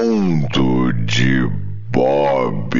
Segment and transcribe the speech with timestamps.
[0.00, 1.44] Mundo de
[1.90, 2.78] Bob.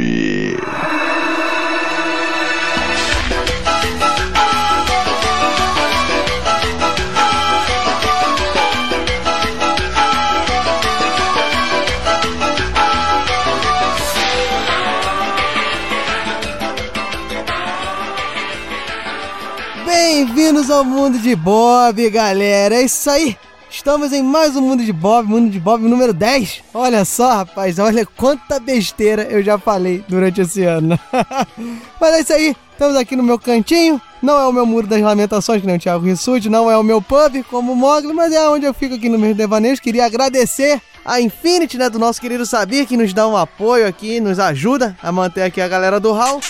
[19.84, 22.76] Bem-vindos ao Mundo de Bob, galera.
[22.76, 23.36] É isso aí.
[23.70, 26.62] Estamos em mais um Mundo de Bob, Mundo de Bob número 10.
[26.72, 30.98] Olha só, rapaz, olha quanta besteira eu já falei durante esse ano.
[32.00, 34.00] Mas é isso aí, estamos aqui no meu cantinho.
[34.22, 36.82] Não é o meu muro das lamentações, que nem o Thiago Rissuti, não é o
[36.82, 39.78] meu pub, como o Mogli, mas é onde eu fico aqui no meus devaneios.
[39.78, 44.18] Queria agradecer a Infinity, né, do nosso querido Sabir, que nos dá um apoio aqui,
[44.18, 46.40] nos ajuda a manter aqui a galera do Hall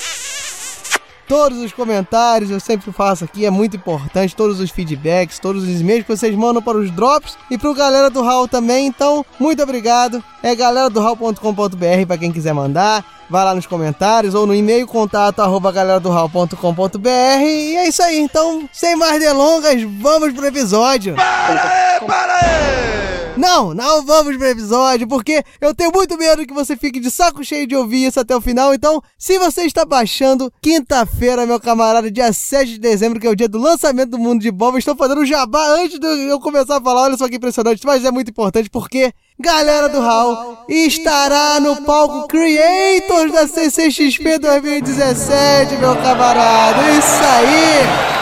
[1.28, 5.80] todos os comentários, eu sempre faço aqui, é muito importante, todos os feedbacks, todos os
[5.80, 8.86] e-mails que vocês mandam para os drops e para o galera do Hall também.
[8.86, 10.24] Então, muito obrigado.
[10.42, 13.04] É galera do hall.com.br para quem quiser mandar.
[13.30, 18.02] Vai lá nos comentários ou no e-mail contato arroba galera do hall.com.br e é isso
[18.02, 18.18] aí.
[18.18, 21.14] Então, sem mais delongas, vamos pro episódio.
[21.14, 23.08] Para aí, para aí!
[23.38, 27.44] Não, não vamos pro episódio, porque eu tenho muito medo que você fique de saco
[27.44, 28.74] cheio de ouvir isso até o final.
[28.74, 33.36] Então, se você está baixando, quinta-feira, meu camarada, dia 7 de dezembro, que é o
[33.36, 36.78] dia do lançamento do Mundo de Bob, estou fazendo o jabá antes de eu começar
[36.78, 37.02] a falar.
[37.02, 42.26] Olha só que impressionante, mas é muito importante porque galera do Hall estará no palco
[42.26, 46.90] Creators da CCXP 2017, meu camarada.
[46.90, 48.17] Isso aí!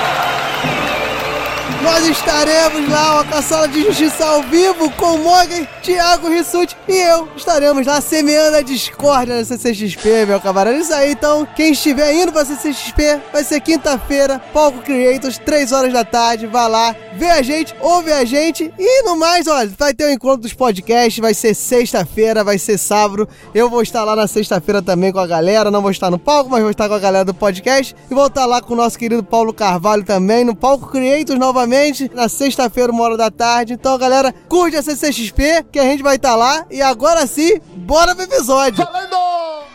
[1.86, 6.92] Nós estaremos lá, com a sala de justiça ao vivo, com Morgan, Thiago Rissuti e
[6.92, 7.28] eu.
[7.36, 10.76] Estaremos lá semeando a discórdia na CCXP, meu camarada.
[10.76, 15.92] Isso aí, então, quem estiver indo pra CCXP, vai ser quinta-feira, Palco Creators, 3 horas
[15.92, 18.74] da tarde, vai lá, vê a gente, ouve a gente.
[18.76, 22.58] E no mais, olha, vai ter o um encontro dos podcasts, vai ser sexta-feira, vai
[22.58, 23.28] ser sábado.
[23.54, 26.50] Eu vou estar lá na sexta-feira também com a galera, não vou estar no palco,
[26.50, 27.94] mas vou estar com a galera do podcast.
[28.10, 31.75] E vou estar lá com o nosso querido Paulo Carvalho também, no Palco Creators novamente
[32.12, 33.74] na sexta-feira, uma hora da tarde.
[33.74, 36.66] Então, galera, curte a CCXP, que a gente vai estar tá lá.
[36.70, 38.84] E agora sim, bora pro episódio!
[38.84, 39.65] Valendo!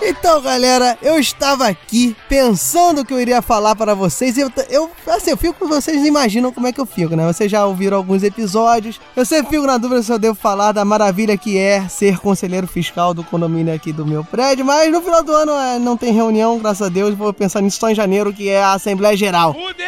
[0.00, 4.38] Então, galera, eu estava aqui pensando o que eu iria falar para vocês.
[4.38, 7.26] Eu, eu, assim, eu fico, vocês imaginam como é que eu fico, né?
[7.26, 9.00] Vocês já ouviram alguns episódios.
[9.16, 12.66] Eu sempre fico na dúvida se eu devo falar da maravilha que é ser conselheiro
[12.66, 14.64] fiscal do condomínio aqui do meu prédio.
[14.64, 17.14] Mas no final do ano é, não tem reunião, graças a Deus.
[17.14, 19.52] Vou pensar nisso só em janeiro, que é a Assembleia Geral.
[19.52, 19.86] Fudeu!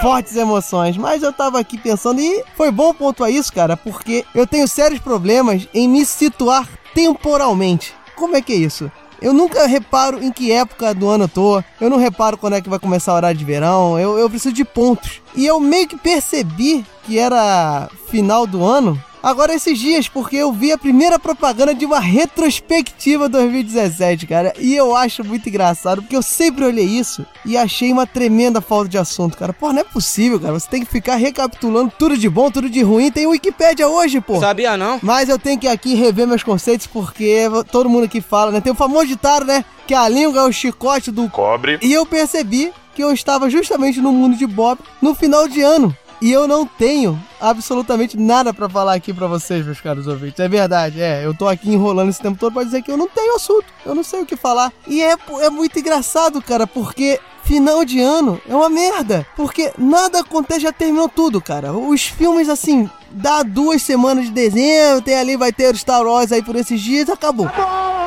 [0.00, 0.96] Fortes emoções.
[0.96, 5.00] Mas eu tava aqui pensando e foi bom pontuar isso, cara, porque eu tenho sérios
[5.00, 7.94] problemas em me situar temporalmente.
[8.16, 8.90] Como é que é isso?
[9.22, 11.64] Eu nunca reparo em que época do ano eu tô.
[11.80, 13.96] Eu não reparo quando é que vai começar a horário de verão.
[13.96, 15.22] Eu, eu preciso de pontos.
[15.36, 20.52] E eu meio que percebi que era final do ano agora esses dias, porque eu
[20.52, 24.52] vi a primeira propaganda de uma retrospectiva 2017, cara.
[24.58, 28.88] E eu acho muito engraçado, porque eu sempre olhei isso e achei uma tremenda falta
[28.88, 29.52] de assunto, cara.
[29.52, 30.52] Pô, não é possível, cara.
[30.52, 33.10] Você tem que ficar recapitulando tudo de bom, tudo de ruim.
[33.10, 34.40] Tem Wikipédia hoje, pô.
[34.40, 34.98] Sabia não?
[35.02, 38.60] Mas eu tenho que aqui rever meus conceitos, porque todo mundo aqui fala, né?
[38.60, 39.64] Tem o famoso ditado, né?
[39.86, 41.78] Que a língua é o chicote do cobre.
[41.82, 45.96] E eu percebi que eu estava justamente no mundo de Bob no final de ano.
[46.22, 50.38] E eu não tenho absolutamente nada para falar aqui para vocês, meus caros ouvintes.
[50.38, 51.26] É verdade, é.
[51.26, 53.64] Eu tô aqui enrolando esse tempo todo pra dizer que eu não tenho assunto.
[53.84, 54.72] Eu não sei o que falar.
[54.86, 59.26] E é, é muito engraçado, cara, porque final de ano é uma merda.
[59.34, 61.72] Porque nada acontece, já terminou tudo, cara.
[61.72, 66.42] Os filmes, assim, dá duas semanas de dezembro, tem ali, vai ter Star Wars aí
[66.42, 67.50] por esses dias, acabou.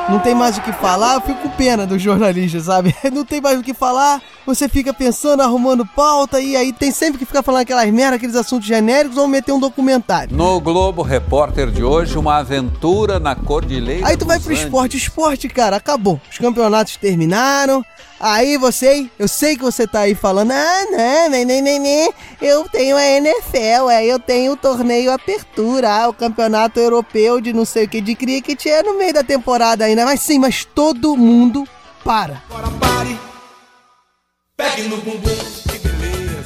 [0.08, 2.94] Não tem mais o que falar, eu fico com pena dos jornalistas, sabe?
[3.12, 7.18] Não tem mais o que falar, você fica pensando, arrumando pauta, e aí tem sempre
[7.18, 10.36] que ficar falando aquelas merda, aqueles assuntos genéricos, ou meter um documentário.
[10.36, 14.06] No Globo Repórter de hoje, uma aventura na Cordilheira.
[14.06, 14.62] Aí tu vai pro Andes.
[14.62, 16.20] esporte, esporte, cara, acabou.
[16.30, 17.84] Os campeonatos terminaram,
[18.18, 22.10] Aí você, eu sei que você tá aí falando, ah, não, nem, nem, nem, nem,
[22.40, 27.52] eu tenho a NFL, é, eu tenho o torneio Apertura, ah, o campeonato europeu de
[27.52, 30.64] não sei o que de cricket é no meio da temporada ainda, mas sim, mas
[30.64, 31.66] todo mundo
[32.02, 32.42] para.
[32.48, 33.20] Agora pare,
[34.56, 35.66] pegue no bumbum.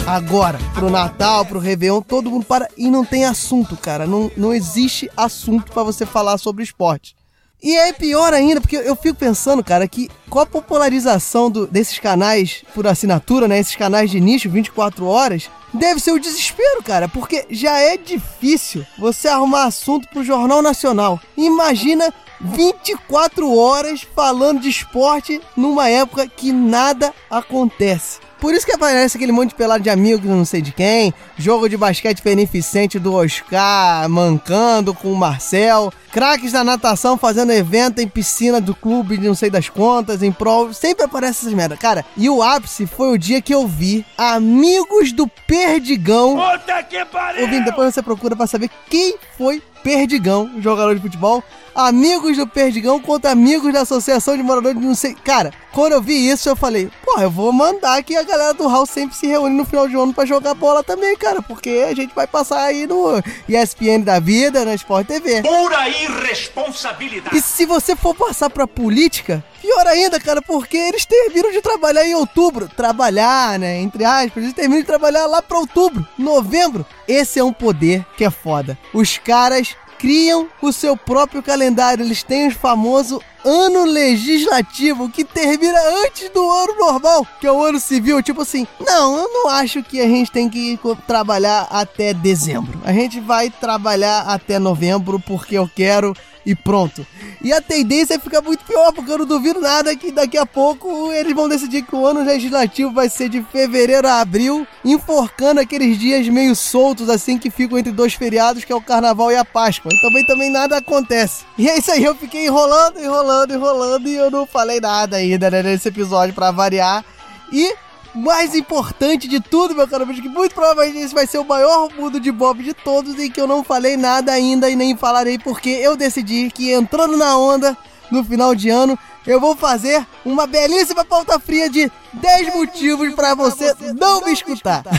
[0.07, 4.53] Agora, pro Natal, pro Réveillon, todo mundo para e não tem assunto, cara, não, não
[4.53, 7.15] existe assunto para você falar sobre esporte.
[7.63, 11.99] E é pior ainda, porque eu fico pensando, cara, que com a popularização do- desses
[11.99, 13.59] canais por assinatura, né?
[13.59, 18.85] Esses canais de nicho 24 horas, deve ser o desespero, cara, porque já é difícil
[18.99, 21.21] você arrumar assunto pro Jornal Nacional.
[21.37, 28.19] Imagina 24 horas falando de esporte numa época que nada acontece.
[28.41, 31.69] Por isso que aparece aquele monte de pelado de amigo, não sei de quem, jogo
[31.69, 38.09] de basquete beneficente do Oscar mancando com o Marcel, craques da natação fazendo evento em
[38.09, 40.73] piscina do clube de não sei das contas, em prol.
[40.73, 41.77] Sempre aparece essas merda.
[41.77, 46.37] Cara, e o ápice foi o dia que eu vi amigos do Perdigão.
[46.37, 47.43] Puta que pariu!
[47.43, 51.43] Ouvindo, depois você procura pra saber quem foi Perdigão, jogador de futebol.
[51.75, 55.15] Amigos do Perdigão contra amigos da Associação de Moradores de não sei.
[55.15, 58.67] Cara, quando eu vi isso, eu falei, pô, eu vou mandar que a galera do
[58.67, 61.95] Hall sempre se reúne no final de ano pra jogar bola também, cara, porque a
[61.95, 65.43] gente vai passar aí no ESPN da vida, na Sport TV.
[65.43, 67.37] Pura irresponsabilidade!
[67.37, 72.07] E se você for passar pra política, pior ainda, cara, porque eles terminam de trabalhar
[72.07, 72.69] em outubro.
[72.69, 73.81] Trabalhar, né?
[73.81, 76.85] Entre aspas, eles terminam de trabalhar lá pra outubro, novembro.
[77.07, 78.79] Esse é um poder que é foda.
[78.93, 82.03] Os caras criam o seu próprio calendário.
[82.03, 87.63] Eles têm o famoso ano legislativo que termina antes do ano normal, que é o
[87.63, 88.23] ano civil.
[88.23, 92.81] Tipo assim, não, eu não acho que a gente tem que trabalhar até dezembro.
[92.85, 97.07] A gente vai trabalhar até novembro porque eu quero e pronto.
[97.43, 100.47] E a tendência é ficar muito pior, porque eu não duvido nada que daqui a
[100.47, 105.61] pouco eles vão decidir que o ano legislativo vai ser de fevereiro a abril, enforcando
[105.61, 109.37] aqueles dias meio soltos assim que ficam entre dois feriados, que é o carnaval e
[109.37, 109.91] a Páscoa.
[109.93, 111.45] E também também nada acontece.
[111.57, 115.51] E é isso aí, eu fiquei enrolando, enrolando, enrolando e eu não falei nada ainda
[115.51, 117.05] né, nesse episódio pra variar.
[117.53, 117.75] E
[118.15, 121.89] mais importante de tudo, meu caro amigo, que muito provavelmente esse vai ser o maior
[121.97, 125.39] mundo de Bob de todos e que eu não falei nada ainda e nem falarei
[125.39, 127.77] porque eu decidi que entrando na onda
[128.11, 133.35] no final de ano, eu vou fazer uma belíssima pauta fria de 10 motivos pra
[133.35, 134.83] você não me escutar.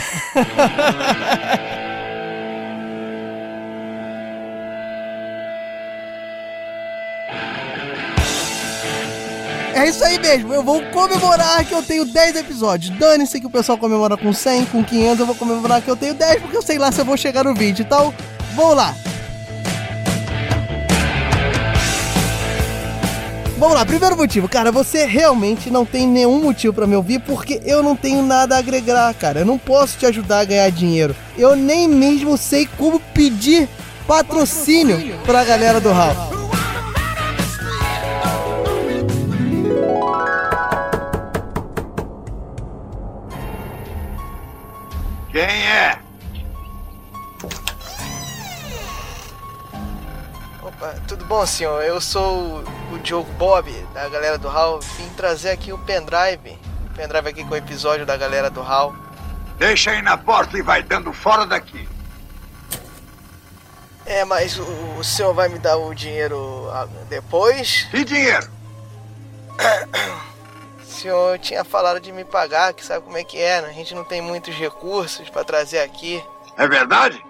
[9.74, 12.96] É isso aí mesmo, eu vou comemorar que eu tenho 10 episódios.
[12.98, 16.14] Dane-se que o pessoal comemora com 100, com 500, eu vou comemorar que eu tenho
[16.14, 17.80] 10, porque eu sei lá se eu vou chegar no 20.
[17.80, 18.12] Então,
[18.54, 18.94] vamos lá.
[23.62, 27.62] Vamos lá, primeiro motivo, cara, você realmente não tem nenhum motivo pra me ouvir porque
[27.64, 29.40] eu não tenho nada a agregar, cara.
[29.40, 31.14] Eu não posso te ajudar a ganhar dinheiro.
[31.38, 33.68] Eu nem mesmo sei como pedir
[34.06, 36.32] patrocínio pra galera do Hall.
[45.32, 45.98] Quem é?
[50.62, 51.82] Opa, tudo bom, senhor?
[51.82, 52.62] Eu sou
[52.92, 54.80] o, Diogo Bob, da galera do HAL.
[54.80, 56.58] Vim trazer aqui o pendrive.
[56.84, 58.94] O pendrive aqui com o episódio da galera do HAL.
[59.58, 61.88] Deixa aí na porta e vai dando fora daqui.
[64.04, 64.64] É, mas o,
[64.98, 67.88] o senhor vai me dar o dinheiro ah, depois?
[67.94, 68.50] E dinheiro?
[71.02, 73.70] O senhor tinha falado de me pagar, que sabe como é que é, né?
[73.70, 76.22] A gente não tem muitos recursos pra trazer aqui.
[76.56, 77.20] É verdade?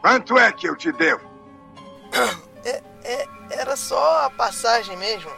[0.00, 1.20] Quanto é que eu te devo?
[2.64, 5.30] É, é, era só a passagem mesmo.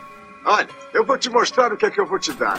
[0.44, 2.56] Olha, eu vou te mostrar o que é que eu vou te dar.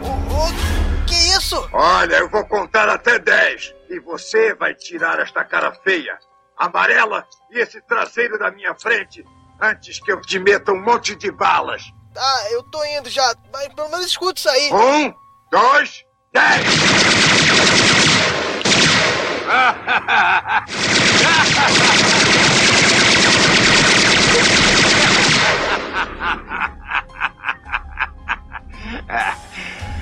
[0.00, 1.68] O, o, que isso?
[1.74, 6.18] Olha, eu vou contar até 10 e você vai tirar esta cara feia,
[6.56, 9.22] amarela e esse traseiro da minha frente
[9.60, 11.92] antes que eu te meta um monte de balas.
[12.14, 14.70] Tá, eu tô indo já, mas pelo menos escuta isso aí.
[14.72, 15.14] Um,
[15.50, 16.66] dois, dez!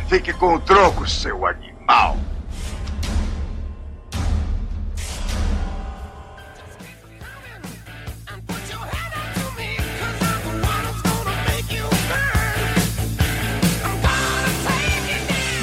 [0.09, 2.17] Fique com o troco, seu animal.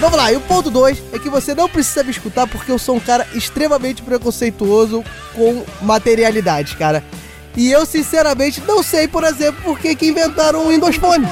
[0.08, 2.80] Vamos lá, e o ponto 2 é que você não precisa me escutar porque eu
[2.80, 5.04] sou um cara extremamente preconceituoso
[5.36, 7.04] com materialidade, cara.
[7.58, 11.28] E eu, sinceramente, não sei, por exemplo, por que, inventaram o Windows Phone.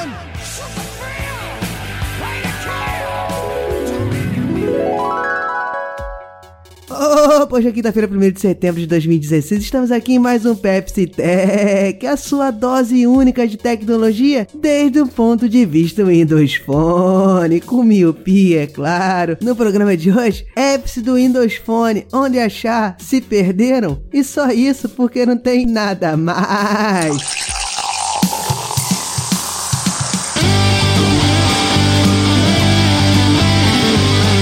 [6.98, 9.62] Oh, hoje é quinta-feira, 1 de setembro de 2016.
[9.64, 15.08] Estamos aqui em mais um Pepsi Tech, a sua dose única de tecnologia desde o
[15.08, 19.38] ponto de vista Windows Phone, com miopia, é claro.
[19.42, 24.88] No programa de hoje, apps do Windows Phone, onde achar, se perderam, e só isso
[24.88, 27.18] porque não tem nada mais.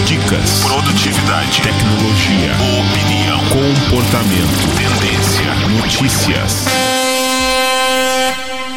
[0.05, 2.12] Dicas, produtividade, tecnologia,
[3.93, 6.65] comportamento, tendência, notícias.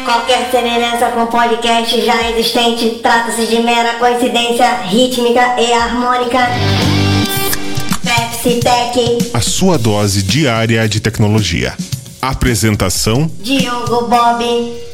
[0.05, 6.37] Qualquer semelhança com podcast já existente trata-se de mera coincidência rítmica e harmônica.
[8.03, 11.75] Pepsi Tech, A sua dose diária de tecnologia.
[12.21, 14.86] Apresentação: Diogo Bob.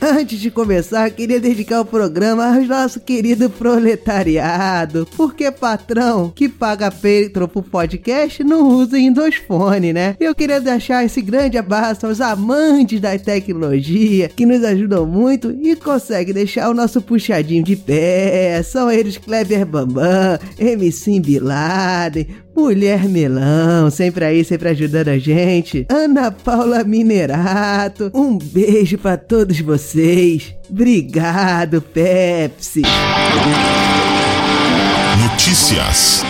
[0.00, 5.08] Antes de começar, queria dedicar o programa ao nosso querido proletariado.
[5.16, 10.14] Porque patrão que paga Patreon pro podcast não usa Windows Phone, né?
[10.20, 15.74] Eu queria deixar esse grande abraço aos amantes da tecnologia que nos ajudam muito e
[15.74, 18.62] conseguem deixar o nosso puxadinho de pé.
[18.62, 25.86] São eles Kleber Bambam, MC Bin Laden, Mulher Melão, sempre aí, sempre ajudando a gente.
[25.88, 29.87] Ana Paula Minerato, um beijo pra todos vocês.
[30.70, 32.82] Obrigado, Pepsi.
[35.22, 36.22] Notícias.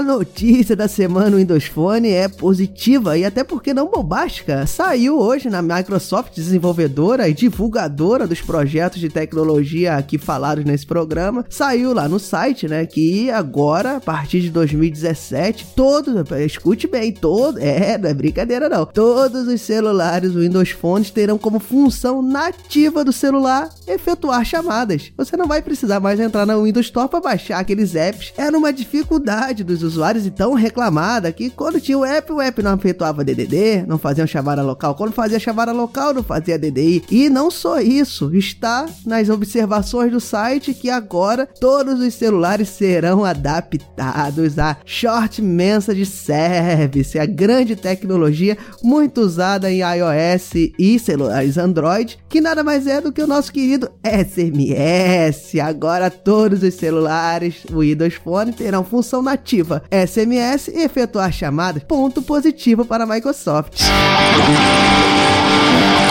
[0.00, 4.66] A notícia da semana no Windows Phone é positiva e até porque não bombástica.
[4.66, 11.44] Saiu hoje na Microsoft, desenvolvedora e divulgadora dos projetos de tecnologia aqui falados nesse programa.
[11.50, 16.14] Saiu lá no site, né, que agora, a partir de 2017, todos,
[16.46, 18.86] escute bem, todo, é, não é brincadeira não.
[18.86, 25.12] Todos os celulares Windows Phones terão como função nativa do celular efetuar chamadas.
[25.18, 28.32] Você não vai precisar mais entrar na Windows Store para baixar aqueles apps.
[28.34, 32.62] Era uma dificuldade dos usuários e tão reclamada que quando tinha o app, o app
[32.62, 34.94] não efetuava DDD, não fazia chamada local.
[34.94, 37.04] Quando fazia chamada local, não fazia DDI.
[37.10, 43.24] E não só isso, está nas observações do site que agora todos os celulares serão
[43.24, 52.18] adaptados a Short Message Service, a grande tecnologia muito usada em iOS e celulares Android,
[52.28, 55.58] que nada mais é do que o nosso querido SMS.
[55.60, 61.82] Agora todos os celulares Windows Phone terão função nativa SMS e efetuar chamadas.
[61.82, 63.82] Ponto positivo para a Microsoft.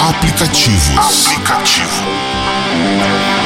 [0.10, 1.28] Aplicativos.
[1.28, 3.39] Aplicativo.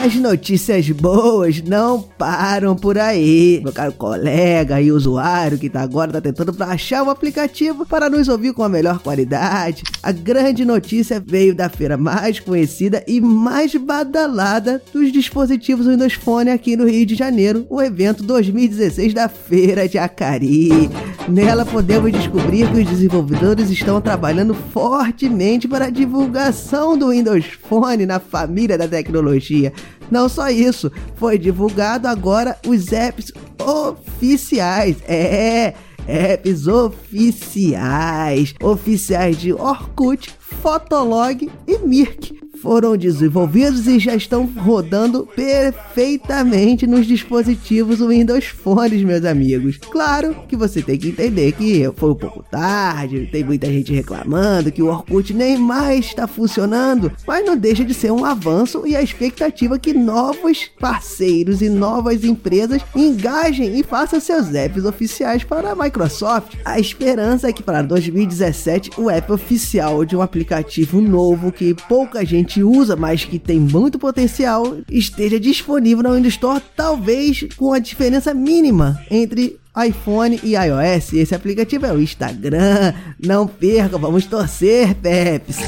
[0.00, 3.60] As notícias boas não param por aí.
[3.64, 8.28] Meu caro colega e usuário que tá agora tá tentando baixar o aplicativo para nos
[8.28, 9.82] ouvir com a melhor qualidade.
[10.00, 16.50] A grande notícia veio da feira mais conhecida e mais badalada dos dispositivos Windows Phone
[16.50, 20.88] aqui no Rio de Janeiro, o evento 2016 da Feira de Acari.
[21.28, 28.06] Nela podemos descobrir que os desenvolvedores estão trabalhando fortemente para a divulgação do Windows Phone
[28.06, 29.70] na família da tecnologia.
[30.10, 33.30] Não só isso, foi divulgado agora os apps
[33.62, 34.96] oficiais.
[35.06, 35.74] É,
[36.06, 38.54] apps oficiais.
[38.62, 48.00] Oficiais de Orkut, Fotolog e Mirk foram desenvolvidos e já estão rodando perfeitamente nos dispositivos
[48.00, 49.78] Windows Phones, meus amigos.
[49.78, 54.72] Claro que você tem que entender que foi um pouco tarde, tem muita gente reclamando
[54.72, 58.96] que o Orkut nem mais está funcionando, mas não deixa de ser um avanço e
[58.96, 65.72] a expectativa que novos parceiros e novas empresas engajem e façam seus apps oficiais para
[65.72, 66.56] a Microsoft.
[66.64, 72.24] A esperança é que para 2017 o app oficial de um aplicativo novo que pouca
[72.24, 77.74] gente gente usa, mas que tem muito potencial, esteja disponível na Windows Store, talvez com
[77.74, 81.12] a diferença mínima entre iPhone e iOS.
[81.12, 82.94] Esse aplicativo é o Instagram.
[83.24, 85.62] Não perca, vamos torcer, Pepsi.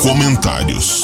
[0.00, 1.02] Comentários.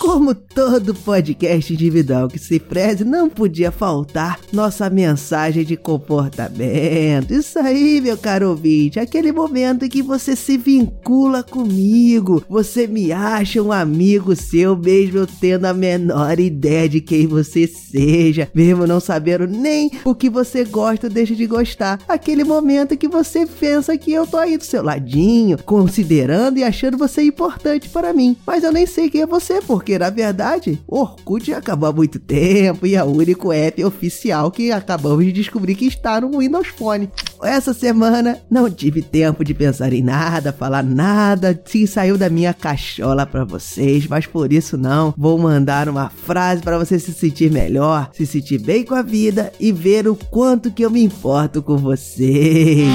[0.00, 7.34] Como todo podcast individual que se preze, não podia faltar nossa mensagem de comportamento.
[7.34, 13.12] Isso aí, meu caro ouvinte, aquele momento em que você se vincula comigo, você me
[13.12, 18.86] acha um amigo seu, mesmo eu tendo a menor ideia de quem você seja, mesmo
[18.86, 22.00] não sabendo nem o que você gosta ou deixa de gostar.
[22.08, 26.96] Aquele momento que você pensa que eu tô aí do seu ladinho, considerando e achando
[26.96, 31.52] você importante para mim, mas eu nem sei quem é você, porque na verdade, Orkut
[31.52, 35.86] acabou há muito tempo e é o único app oficial que acabamos de descobrir que
[35.86, 37.10] está no Windows Phone.
[37.42, 42.52] Essa semana não tive tempo de pensar em nada, falar nada, se saiu da minha
[42.52, 47.50] cachola para vocês, mas por isso não, vou mandar uma frase para você se sentir
[47.50, 51.62] melhor, se sentir bem com a vida e ver o quanto que eu me importo
[51.62, 52.88] com vocês.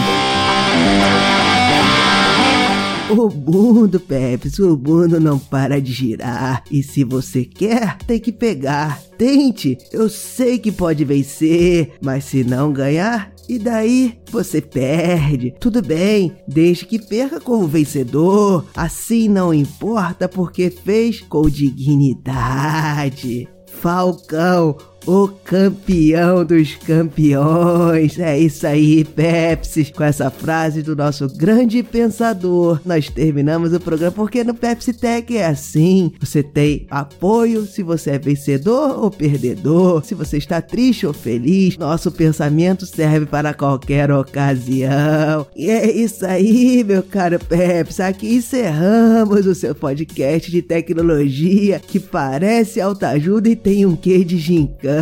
[3.07, 6.63] O mundo, Pepsi, o mundo não para de girar.
[6.71, 8.99] E se você quer, tem que pegar.
[9.15, 15.53] Tente, eu sei que pode vencer, mas se não ganhar, e daí você perde.
[15.59, 18.65] Tudo bem, desde que perca como vencedor.
[18.75, 23.47] Assim não importa porque fez com dignidade.
[23.81, 28.17] Falcão, o campeão dos campeões.
[28.17, 29.91] É isso aí, Pepsi.
[29.95, 35.35] Com essa frase do nosso grande pensador, nós terminamos o programa porque no Pepsi Tech
[35.37, 36.11] é assim.
[36.19, 41.77] Você tem apoio se você é vencedor ou perdedor, se você está triste ou feliz.
[41.77, 45.45] Nosso pensamento serve para qualquer ocasião.
[45.55, 48.01] E é isso aí, meu caro Pepsi.
[48.01, 54.37] Aqui encerramos o seu podcast de tecnologia que parece autoajuda e tem um quê de
[54.37, 54.94] gincana.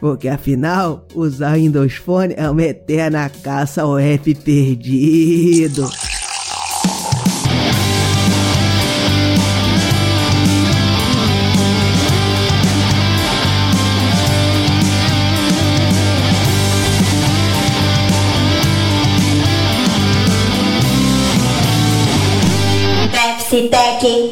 [0.00, 5.88] Porque afinal, usar Windows Phone é uma eterna caça ao app perdido.
[23.12, 24.23] Pepsi Tech.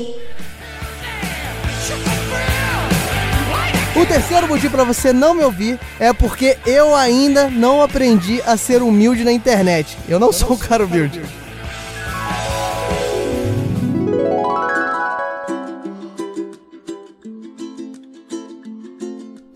[4.13, 8.83] Terceiro motivo para você não me ouvir é porque eu ainda não aprendi a ser
[8.83, 9.97] humilde na internet.
[10.07, 11.23] Eu não sou um cara humilde.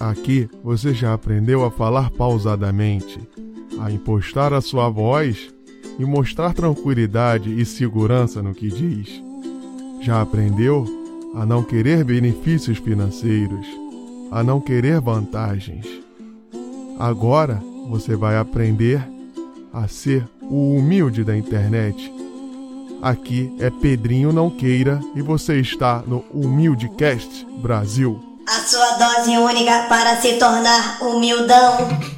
[0.00, 3.20] Aqui você já aprendeu a falar pausadamente,
[3.78, 5.50] a impostar a sua voz
[5.98, 9.22] e mostrar tranquilidade e segurança no que diz.
[10.00, 10.86] Já aprendeu
[11.34, 13.85] a não querer benefícios financeiros,
[14.36, 15.86] a não querer vantagens.
[16.98, 19.00] Agora você vai aprender
[19.72, 22.12] a ser o humilde da internet.
[23.00, 28.20] Aqui é Pedrinho Não Queira e você está no Humildecast Brasil.
[28.46, 32.15] A sua dose única para se tornar humildão.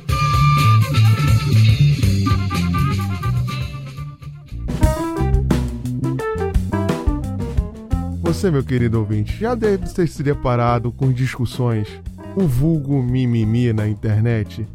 [8.29, 11.89] Você, meu querido ouvinte, já deve ter se deparado com discussões,
[12.37, 14.69] o vulgo mimimi na internet,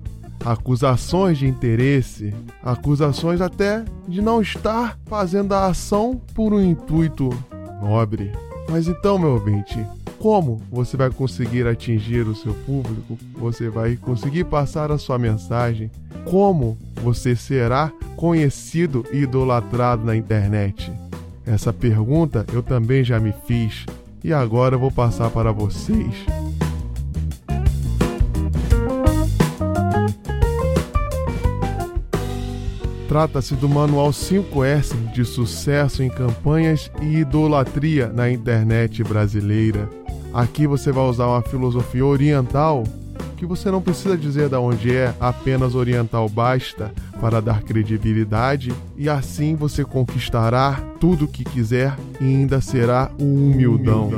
[0.43, 2.33] acusações de interesse,
[2.63, 7.29] acusações até de não estar fazendo a ação por um intuito
[7.79, 8.31] nobre.
[8.71, 9.85] Mas então, meu ouvinte,
[10.17, 13.19] como você vai conseguir atingir o seu público?
[13.35, 15.91] Você vai conseguir passar a sua mensagem?
[16.25, 20.91] Como você será conhecido e idolatrado na internet?
[21.45, 23.85] Essa pergunta eu também já me fiz
[24.23, 26.25] e agora eu vou passar para vocês.
[33.07, 39.87] Trata-se do Manual 5S de sucesso em campanhas e idolatria na internet brasileira.
[40.33, 42.83] Aqui você vai usar uma filosofia oriental
[43.37, 46.91] que você não precisa dizer de onde é, apenas oriental basta
[47.23, 53.49] para dar credibilidade e assim você conquistará tudo o que quiser e ainda será um
[53.49, 54.09] humildão,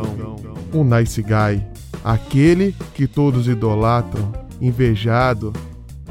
[0.73, 1.63] um nice guy,
[2.03, 5.53] aquele que todos idolatram, invejado,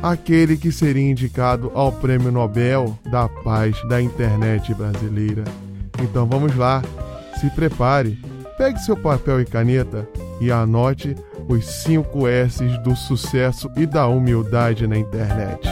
[0.00, 5.42] aquele que seria indicado ao Prêmio Nobel da Paz da internet brasileira.
[6.00, 6.80] Então vamos lá,
[7.40, 8.16] se prepare,
[8.56, 10.08] pegue seu papel e caneta
[10.40, 11.16] e anote
[11.48, 15.68] os 5 S's do sucesso e da humildade na internet.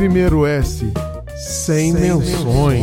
[0.00, 0.90] Primeiro S,
[1.36, 2.82] sem, menções.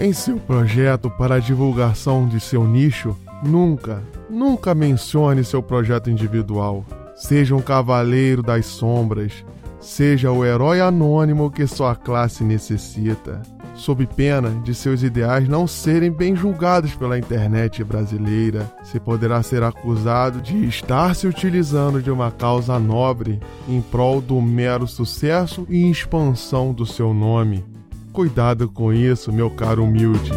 [0.00, 6.84] Em seu projeto para a divulgação de seu nicho, nunca, nunca mencione seu projeto individual.
[7.14, 9.44] Seja um cavaleiro das sombras,
[9.78, 13.40] seja o herói anônimo que sua classe necessita,
[13.74, 18.70] sob pena de seus ideais não serem bem julgados pela internet brasileira.
[18.82, 24.40] Se poderá ser acusado de estar se utilizando de uma causa nobre em prol do
[24.40, 27.64] mero sucesso e expansão do seu nome.
[28.12, 30.30] Cuidado com isso, meu caro humilde.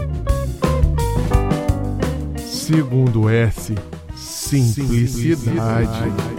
[2.38, 3.76] Segundo S,
[4.16, 6.35] simplicidade.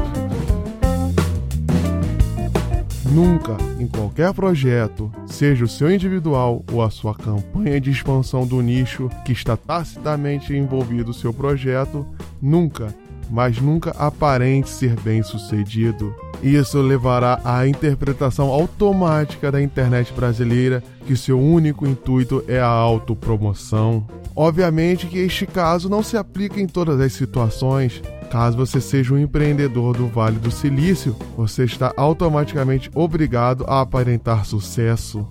[3.17, 8.61] Nunca, em qualquer projeto, seja o seu individual ou a sua campanha de expansão do
[8.61, 12.07] nicho que está tacitamente envolvido o seu projeto,
[12.43, 12.95] nunca,
[13.31, 16.15] mas nunca aparente ser bem sucedido.
[16.42, 24.07] Isso levará à interpretação automática da internet brasileira que seu único intuito é a autopromoção.
[24.35, 28.03] Obviamente que este caso não se aplica em todas as situações.
[28.31, 34.44] Caso você seja um empreendedor do Vale do Silício, você está automaticamente obrigado a aparentar
[34.44, 35.27] sucesso.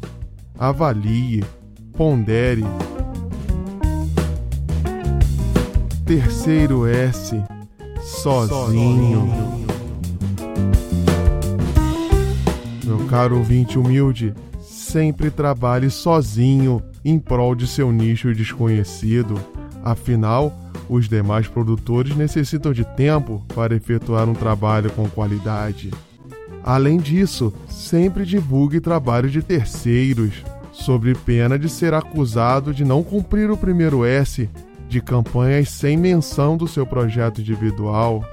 [0.58, 1.44] Avalie,
[1.96, 2.64] pondere.
[6.06, 7.44] Terceiro S,
[8.02, 9.66] sozinho.
[12.86, 16.84] Meu caro ouvinte humilde, sempre trabalhe sozinho.
[17.04, 19.40] em prol de seu nicho desconhecido.
[19.84, 20.52] Afinal,
[20.90, 25.92] os demais produtores necessitam de tempo para efetuar um trabalho com qualidade.
[26.64, 33.52] Além disso, sempre divulgue trabalho de terceiros, sob pena de ser acusado de não cumprir
[33.52, 34.50] o primeiro S
[34.90, 38.24] de campanhas sem menção do seu projeto individual.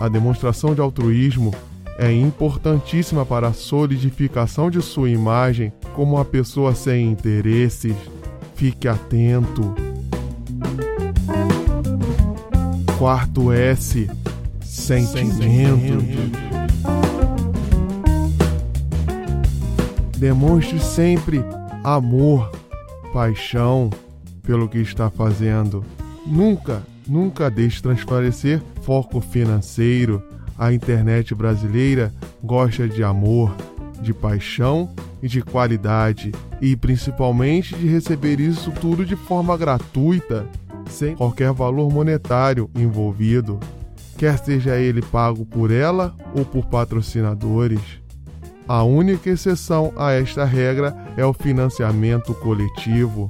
[0.00, 1.52] A demonstração de altruísmo
[2.00, 7.94] é importantíssima para a solidificação de sua imagem como uma pessoa sem interesses.
[8.54, 9.74] Fique atento.
[12.98, 14.08] Quarto S
[14.62, 15.98] sentimento.
[20.16, 21.44] Demonstre sempre
[21.84, 22.50] amor,
[23.12, 23.90] paixão
[24.42, 25.84] pelo que está fazendo.
[26.26, 30.22] Nunca, nunca deixe transparecer foco financeiro.
[30.60, 32.12] A internet brasileira
[32.44, 33.56] gosta de amor,
[34.02, 34.90] de paixão
[35.22, 40.46] e de qualidade, e principalmente de receber isso tudo de forma gratuita,
[40.90, 43.58] sem qualquer valor monetário envolvido,
[44.18, 47.80] quer seja ele pago por ela ou por patrocinadores.
[48.68, 53.28] A única exceção a esta regra é o financiamento coletivo.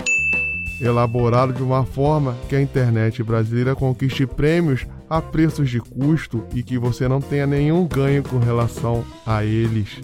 [0.83, 6.63] Elaborado de uma forma que a internet brasileira conquiste prêmios a preços de custo e
[6.63, 10.01] que você não tenha nenhum ganho com relação a eles.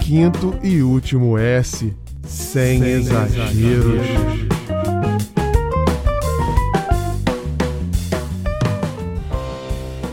[0.00, 1.94] Quinto e último S,
[2.26, 3.94] sem, sem exageros.
[3.94, 4.52] exageros.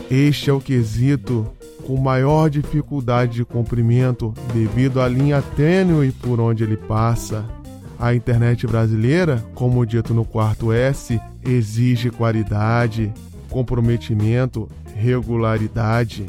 [0.08, 1.46] Este é o quesito
[1.84, 7.59] com maior dificuldade de comprimento devido à linha tênue por onde ele passa.
[8.00, 13.12] A internet brasileira, como dito no quarto S, exige qualidade,
[13.50, 16.24] comprometimento, regularidade.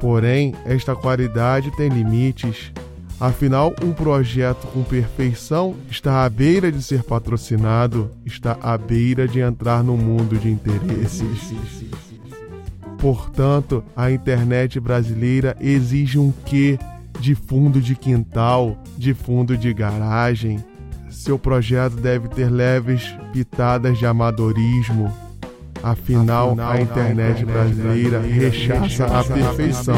[0.00, 2.70] Porém, esta qualidade tem limites.
[3.18, 9.40] Afinal, um projeto com perfeição está à beira de ser patrocinado, está à beira de
[9.40, 11.84] entrar no mundo de interesses.
[12.96, 16.78] Portanto, a internet brasileira exige um quê
[17.18, 20.64] de fundo de quintal, de fundo de garagem.
[21.10, 25.12] Seu projeto deve ter leves pitadas de amadorismo.
[25.82, 29.94] Afinal, Afinal a internet brasileira rechaça a perfeição.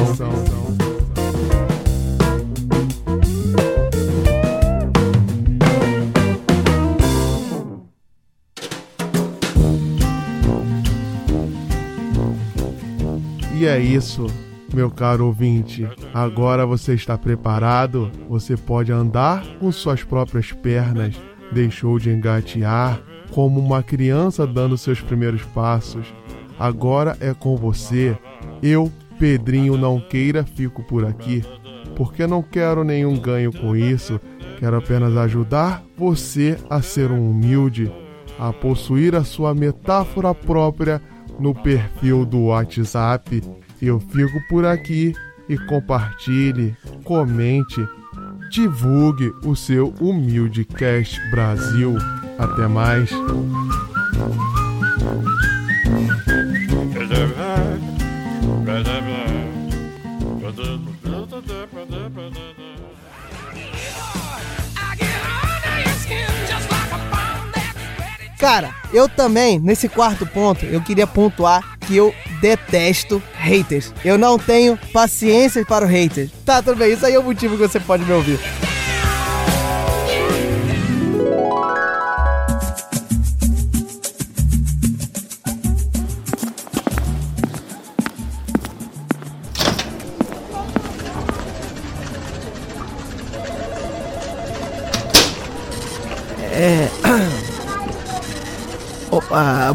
[13.62, 14.26] E é isso,
[14.74, 15.88] meu caro ouvinte.
[16.12, 18.10] Agora você está preparado?
[18.28, 21.14] Você pode andar com suas próprias pernas.
[21.52, 26.06] Deixou de engatear como uma criança dando seus primeiros passos.
[26.58, 28.16] Agora é com você.
[28.62, 31.42] Eu, Pedrinho Não Queira, fico por aqui.
[31.96, 34.20] Porque não quero nenhum ganho com isso.
[34.58, 37.92] Quero apenas ajudar você a ser um humilde,
[38.38, 41.02] a possuir a sua metáfora própria
[41.38, 43.42] no perfil do WhatsApp.
[43.82, 45.12] Eu fico por aqui
[45.48, 47.84] e compartilhe, comente,
[48.48, 51.96] divulgue o seu humilde Cast Brasil.
[52.38, 53.10] Até mais.
[68.38, 73.94] Cara, eu também, nesse quarto ponto, eu queria pontuar que eu detesto haters.
[74.04, 76.30] Eu não tenho paciência para o haters.
[76.44, 78.38] Tá, tudo bem, isso aí é o motivo que você pode me ouvir.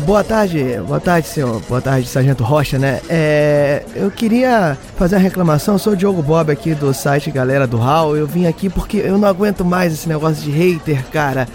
[0.08, 1.62] Boa tarde, boa tarde, senhor.
[1.68, 3.02] Boa tarde, Sargento Rocha, né?
[3.10, 5.78] É, eu queria fazer uma reclamação.
[5.78, 8.16] sou o Diogo Bob aqui do site Galera do Hall.
[8.16, 11.46] Eu vim aqui porque eu não aguento mais esse negócio de hater, cara.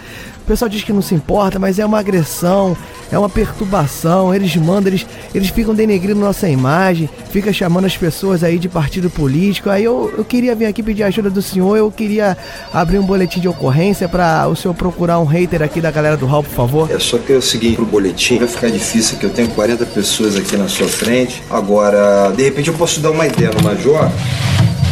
[0.43, 2.75] O pessoal diz que não se importa, mas é uma agressão,
[3.09, 4.35] é uma perturbação.
[4.35, 9.09] Eles mandam, eles, eles ficam denegrindo nossa imagem, fica chamando as pessoas aí de partido
[9.09, 9.69] político.
[9.69, 12.37] Aí eu, eu queria vir aqui pedir ajuda do senhor, eu queria
[12.73, 16.25] abrir um boletim de ocorrência para o senhor procurar um hater aqui da galera do
[16.25, 16.91] Hall, por favor.
[16.91, 20.35] É só que o seguinte, pro boletim vai ficar difícil que eu tenho 40 pessoas
[20.35, 21.41] aqui na sua frente.
[21.49, 24.11] Agora, de repente eu posso dar uma ideia no Major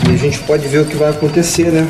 [0.09, 1.85] e a gente pode ver o que vai acontecer, né?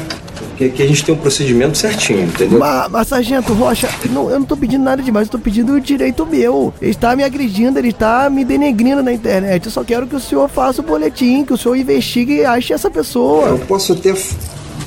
[0.62, 2.60] Que aqui a gente tem um procedimento certinho, entendeu?
[2.60, 5.82] Mas, mas sargento Rocha, não, eu não tô pedindo nada demais, eu tô pedindo o
[5.82, 6.72] direito meu.
[6.80, 9.66] Ele está me agredindo, ele está me denegrindo na internet.
[9.66, 12.74] Eu só quero que o senhor faça o boletim, que o senhor investigue e ache
[12.74, 13.48] essa pessoa.
[13.48, 14.14] Eu posso até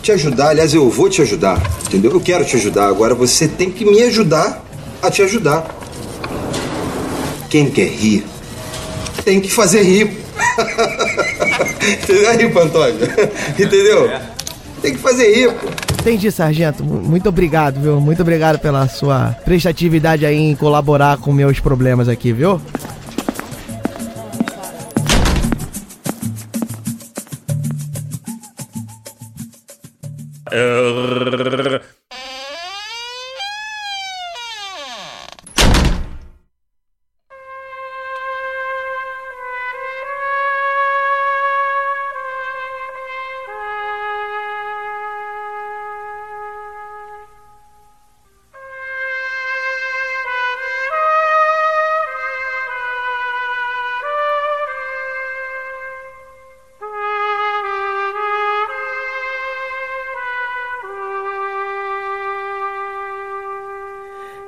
[0.00, 2.12] te ajudar, aliás, eu vou te ajudar, entendeu?
[2.12, 4.62] Eu quero te ajudar, agora você tem que me ajudar
[5.02, 5.66] a te ajudar.
[7.50, 8.24] Quem quer rir,
[9.24, 10.10] tem que fazer rir.
[12.02, 13.30] Entendeu aí, Pantoja?
[13.58, 14.33] Entendeu?
[14.84, 15.68] Tem que fazer rir, pô.
[16.02, 16.84] Entendi, sargento.
[16.84, 17.98] Mu- Muito obrigado, viu?
[17.98, 22.60] Muito obrigado pela sua prestatividade aí em colaborar com meus problemas aqui, viu?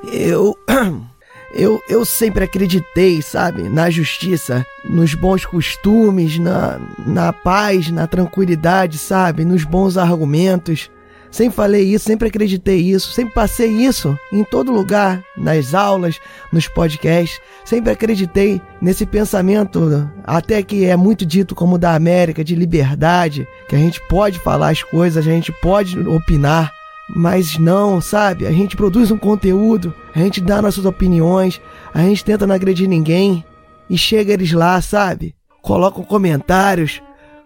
[0.03, 0.57] Eu.
[1.53, 8.97] Eu, eu sempre acreditei, sabe, na justiça, nos bons costumes, na, na paz, na tranquilidade,
[8.97, 10.91] sabe, nos bons argumentos.
[11.31, 16.19] Sempre falei isso, sempre acreditei isso, sempre passei isso em todo lugar, nas aulas,
[16.51, 17.39] nos podcasts.
[17.65, 23.75] Sempre acreditei nesse pensamento, até que é muito dito como da América, de liberdade, que
[23.75, 26.76] a gente pode falar as coisas, a gente pode opinar.
[27.09, 28.45] Mas não, sabe?
[28.45, 31.61] A gente produz um conteúdo, a gente dá nossas opiniões,
[31.93, 33.43] a gente tenta não agredir ninguém.
[33.89, 35.33] E chega eles lá, sabe?
[35.61, 37.01] Colocam comentários,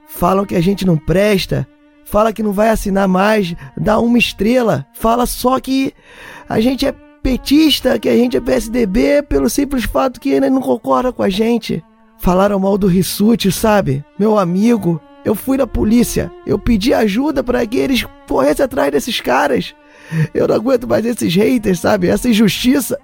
[0.08, 1.68] falam que a gente não presta,
[2.04, 5.94] fala que não vai assinar mais, dá uma estrela, fala só que
[6.50, 10.62] a gente é petista, que a gente é PSDB pelo simples fato que ele não
[10.62, 11.84] concorda com a gente.
[12.18, 14.04] Falaram mal do Rissuti, sabe?
[14.18, 15.02] Meu amigo.
[15.24, 19.76] Eu fui na polícia, eu pedi ajuda para que eles corressem atrás desses caras.
[20.34, 22.08] Eu não aguento mais esses haters, sabe?
[22.08, 22.98] Essa injustiça.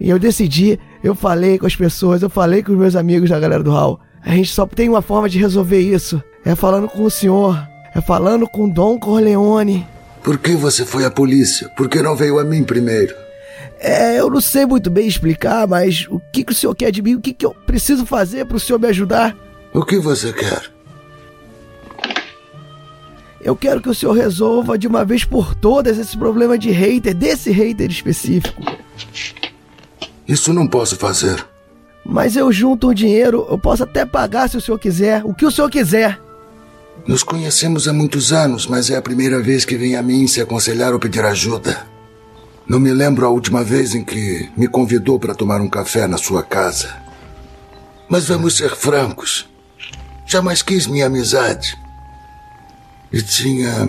[0.00, 3.40] E eu decidi, eu falei com as pessoas, eu falei com os meus amigos da
[3.40, 4.00] galera do Hall.
[4.22, 6.22] A gente só tem uma forma de resolver isso.
[6.44, 7.60] É falando com o senhor,
[7.94, 9.86] é falando com Dom Corleone.
[10.22, 11.68] Por que você foi à polícia?
[11.70, 13.14] Por que não veio a mim primeiro?
[13.80, 17.00] É, eu não sei muito bem explicar, mas o que, que o senhor quer de
[17.00, 17.14] mim?
[17.14, 19.36] O que, que eu preciso fazer para o senhor me ajudar?
[19.72, 20.77] O que você quer?
[23.48, 27.14] Eu quero que o senhor resolva de uma vez por todas esse problema de hater,
[27.14, 28.62] desse hater específico.
[30.28, 31.42] Isso não posso fazer.
[32.04, 35.46] Mas eu junto o dinheiro, eu posso até pagar se o senhor quiser, o que
[35.46, 36.20] o senhor quiser.
[37.06, 40.42] Nos conhecemos há muitos anos, mas é a primeira vez que vem a mim se
[40.42, 41.86] aconselhar ou pedir ajuda.
[42.68, 46.18] Não me lembro a última vez em que me convidou para tomar um café na
[46.18, 46.94] sua casa.
[48.10, 49.48] Mas vamos ser francos.
[50.26, 51.87] Jamais quis minha amizade.
[53.12, 53.88] E tinha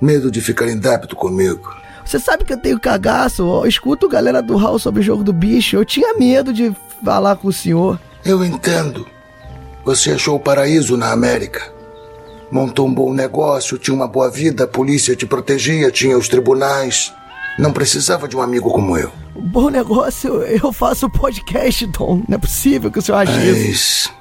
[0.00, 1.74] medo de ficar em débito comigo.
[2.04, 5.32] Você sabe que eu tenho cagaço, eu escuto galera do Hall sobre o jogo do
[5.32, 7.98] bicho, eu tinha medo de falar com o senhor.
[8.24, 9.06] Eu entendo.
[9.84, 11.72] Você achou o paraíso na América.
[12.50, 17.12] Montou um bom negócio, tinha uma boa vida, a polícia te protegia, tinha os tribunais.
[17.58, 19.10] Não precisava de um amigo como eu.
[19.34, 22.22] Bom negócio, eu faço podcast, Dom.
[22.28, 24.10] Não é possível que o senhor ache isso.
[24.10, 24.12] Mas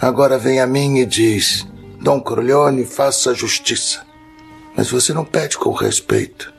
[0.00, 1.66] agora vem a mim e diz:
[2.00, 4.02] Dom Corleone, faça justiça.
[4.76, 6.52] Mas você não pede com respeito.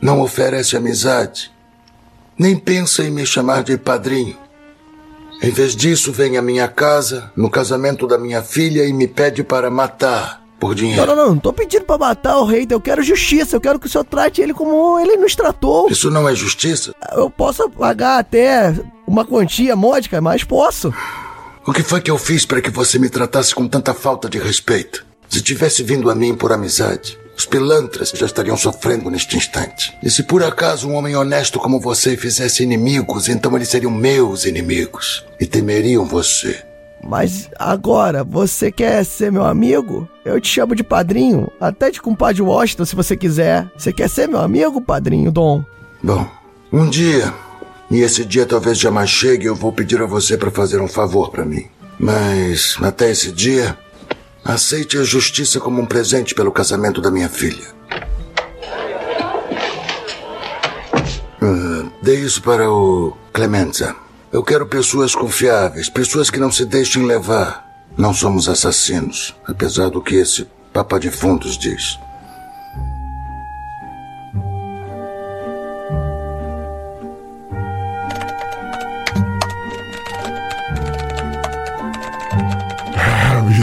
[0.00, 1.50] Não oferece amizade.
[2.38, 4.36] Nem pensa em me chamar de padrinho.
[5.42, 9.42] Em vez disso, vem à minha casa, no casamento da minha filha, e me pede
[9.42, 11.06] para matar por Não, dinheiro.
[11.06, 13.86] não, não, não tô pedindo pra matar o rei, eu quero justiça, eu quero que
[13.86, 15.88] o senhor trate ele como ele nos tratou.
[15.90, 16.94] Isso não é justiça?
[17.12, 18.72] Eu posso pagar até
[19.04, 20.94] uma quantia módica, mas posso.
[21.64, 24.36] O que foi que eu fiz para que você me tratasse com tanta falta de
[24.36, 25.06] respeito?
[25.28, 29.96] Se tivesse vindo a mim por amizade, os pilantras já estariam sofrendo neste instante.
[30.02, 34.44] E se por acaso um homem honesto como você fizesse inimigos, então eles seriam meus
[34.44, 36.60] inimigos e temeriam você.
[37.00, 40.08] Mas agora, você quer ser meu amigo?
[40.24, 43.70] Eu te chamo de padrinho, até de compadre Washington, se você quiser.
[43.76, 45.64] Você quer ser meu amigo, padrinho Dom?
[46.02, 46.28] Bom,
[46.72, 47.32] um dia,
[47.92, 51.30] e esse dia talvez jamais chegue, eu vou pedir a você para fazer um favor
[51.30, 51.66] para mim.
[52.00, 53.76] Mas até esse dia,
[54.42, 57.66] aceite a justiça como um presente pelo casamento da minha filha.
[61.42, 63.94] Ah, dê isso para o Clemenza.
[64.32, 67.62] Eu quero pessoas confiáveis, pessoas que não se deixem levar.
[67.98, 71.98] Não somos assassinos, apesar do que esse Papa de Fundos diz.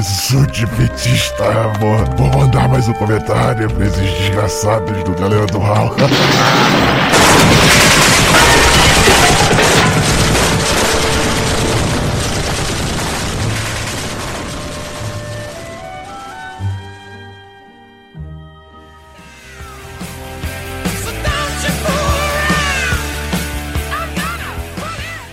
[0.02, 2.08] De petista, amor.
[2.16, 5.94] Vou mandar mais um comentário pra esses desgraçados do Galera do Hall.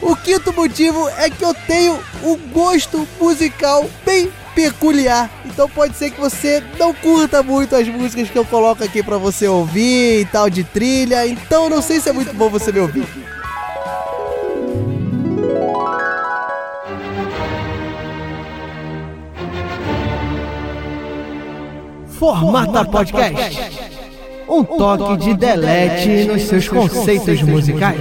[0.02, 5.30] O quinto motivo é que eu tenho um gosto musical bem peculiar.
[5.44, 9.18] Então pode ser que você não curta muito as músicas que eu coloco aqui pra
[9.18, 11.26] você ouvir e tal de trilha.
[11.26, 13.06] Então não sei se é muito bom você me ouvir.
[22.18, 23.86] Formata Podcast.
[24.48, 27.98] Um toque de delete nos seus conceitos musicais.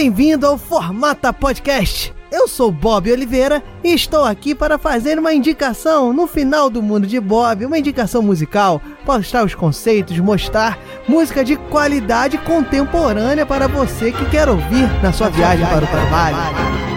[0.00, 2.10] Bem-vindo ao Formata Podcast.
[2.32, 7.06] Eu sou Bob Oliveira e estou aqui para fazer uma indicação no final do mundo
[7.06, 14.10] de Bob, uma indicação musical, mostrar os conceitos, mostrar música de qualidade contemporânea para você
[14.10, 16.89] que quer ouvir na sua viagem para o trabalho.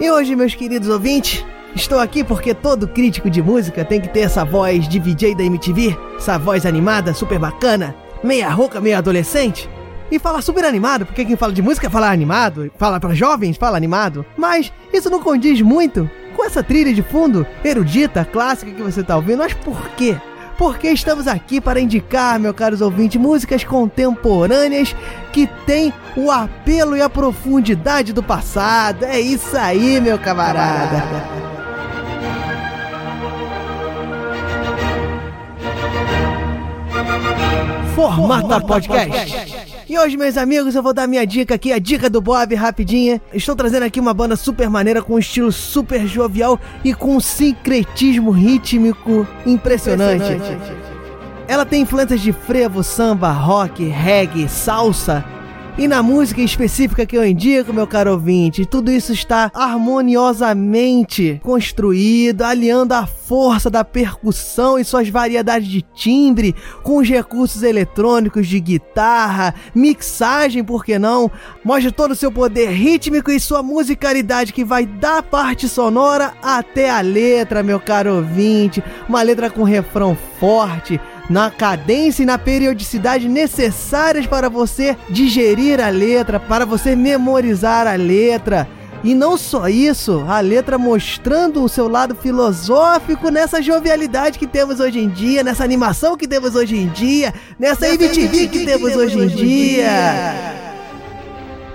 [0.00, 4.20] E hoje, meus queridos ouvintes, estou aqui porque todo crítico de música tem que ter
[4.20, 9.70] essa voz de VJ da MTV, essa voz animada, super bacana, meia rouca, meio adolescente.
[10.10, 13.76] E falar super animado, porque quem fala de música fala animado, fala para jovens, fala
[13.76, 14.26] animado.
[14.36, 19.16] Mas isso não condiz muito com essa trilha de fundo erudita, clássica que você tá
[19.16, 19.38] ouvindo.
[19.38, 20.16] Mas por quê?
[20.56, 24.94] Porque estamos aqui para indicar, meus caros ouvintes, músicas contemporâneas
[25.32, 29.04] que têm o apelo e a profundidade do passado.
[29.04, 31.02] É isso aí, meu camarada.
[37.94, 39.53] Formata Podcast.
[39.86, 43.20] E hoje, meus amigos, eu vou dar minha dica aqui, a dica do Bob, rapidinha.
[43.34, 47.20] Estou trazendo aqui uma banda super maneira, com um estilo super jovial e com um
[47.20, 50.32] sincretismo rítmico impressionante.
[50.32, 50.72] impressionante.
[51.46, 55.22] Ela tem influências de frevo, samba, rock, reggae, salsa.
[55.76, 62.42] E na música específica que eu indico, meu caro ouvinte, tudo isso está harmoniosamente construído,
[62.42, 68.60] aliando a força da percussão e suas variedades de timbre com os recursos eletrônicos de
[68.60, 71.28] guitarra, mixagem, por que não?
[71.64, 76.88] Mostra todo o seu poder rítmico e sua musicalidade que vai da parte sonora até
[76.88, 78.80] a letra, meu caro ouvinte.
[79.08, 85.88] Uma letra com refrão forte, na cadência e na periodicidade necessárias para você digerir a
[85.88, 88.68] letra, para você memorizar a letra.
[89.02, 94.80] E não só isso, a letra mostrando o seu lado filosófico nessa jovialidade que temos
[94.80, 99.18] hoje em dia, nessa animação que temos hoje em dia, nessa MTV que temos hoje
[99.18, 100.34] em dia.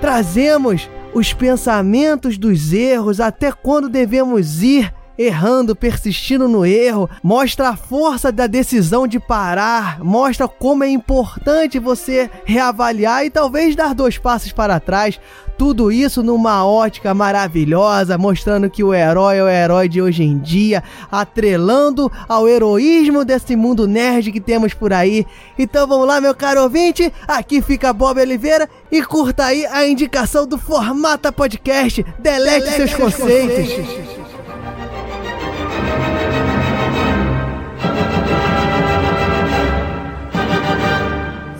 [0.01, 7.75] Trazemos os pensamentos dos erros, até quando devemos ir errando, persistindo no erro, mostra a
[7.75, 14.17] força da decisão de parar, mostra como é importante você reavaliar e talvez dar dois
[14.17, 15.19] passos para trás.
[15.57, 20.39] Tudo isso numa ótica maravilhosa, mostrando que o herói é o herói de hoje em
[20.39, 25.27] dia, atrelando ao heroísmo desse mundo nerd que temos por aí.
[25.57, 30.47] Então vamos lá, meu caro ouvinte, aqui fica Bob Oliveira e curta aí a indicação
[30.47, 32.05] do Formata Podcast.
[32.19, 33.73] Delete, Delete seus conceitos.
[33.73, 34.18] conceitos.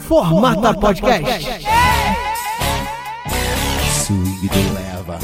[0.10, 1.46] Formata Podcast.
[3.94, 5.20] Swing do leva.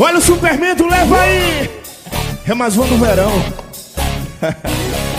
[0.00, 1.70] Olha o Superman do leva aí!
[2.48, 3.30] É mais um do verão.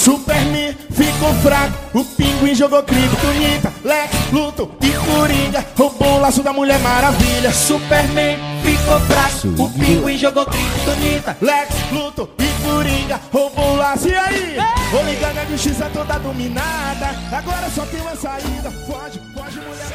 [0.00, 6.54] Superman ficou fraco, o pinguim jogou criptonita, Lex, Luto e Coringa roubou o laço da
[6.54, 7.52] Mulher Maravilha.
[7.52, 14.08] Superman ficou fraco, o pinguim jogou criptonita, Lex, Luto e Coringa roubou o laço.
[14.08, 14.56] E aí?
[14.90, 18.70] Vou ligar na justiça toda dominada, agora só tem uma saída.
[18.86, 19.90] Foge, foge, mulher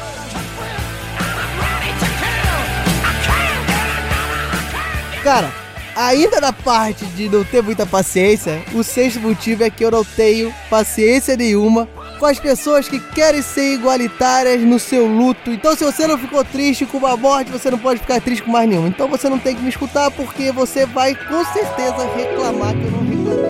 [5.24, 5.65] Cara,
[5.96, 10.04] Ainda na parte de não ter muita paciência, o sexto motivo é que eu não
[10.04, 11.88] tenho paciência nenhuma
[12.18, 15.50] com as pessoas que querem ser igualitárias no seu luto.
[15.50, 18.50] Então, se você não ficou triste com uma morte, você não pode ficar triste com
[18.50, 18.86] mais nenhum.
[18.86, 22.90] Então, você não tem que me escutar porque você vai com certeza reclamar que eu
[22.90, 23.46] não reclamei.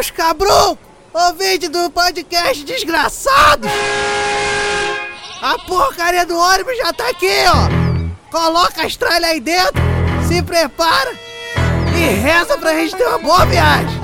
[0.00, 0.87] Os cabrucos!
[1.26, 3.66] Ouvinte do podcast desgraçado!
[5.42, 8.30] A porcaria do ônibus já tá aqui, ó!
[8.30, 9.82] Coloca as tralhas aí dentro,
[10.28, 11.12] se prepara
[11.96, 14.00] e reza pra gente ter uma boa viagem!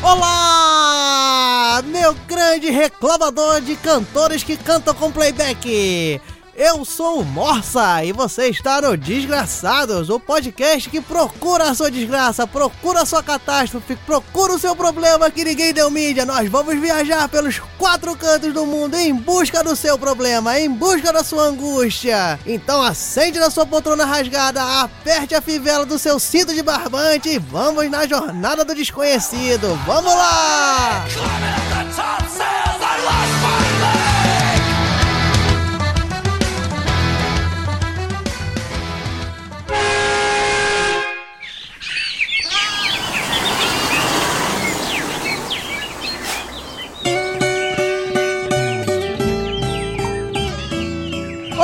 [0.00, 6.20] Olá, meu grande reclamador de cantores que cantam com playback.
[6.54, 11.90] Eu sou o Morsa e você está no Desgraçados, o podcast que procura a sua
[11.90, 16.26] desgraça, procura a sua catástrofe, procura o seu problema que ninguém deu mídia.
[16.26, 21.10] Nós vamos viajar pelos quatro cantos do mundo em busca do seu problema, em busca
[21.10, 22.38] da sua angústia.
[22.44, 27.38] Então acende na sua poltrona rasgada, aperte a fivela do seu cinto de barbante e
[27.38, 29.74] vamos na jornada do desconhecido.
[29.86, 31.06] Vamos lá!